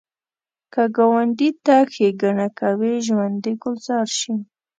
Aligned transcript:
که 0.73 0.83
ګاونډي 0.95 1.49
ته 1.65 1.75
ښیګڼه 1.93 2.47
کوې، 2.59 2.93
ژوند 3.05 3.35
دې 3.43 3.53
ګلزار 3.63 4.07
شي 4.19 4.33